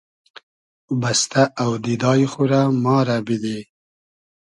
[1.01, 3.59] بئستۂ اۆدیدای خو رۂ ما رۂ بیدی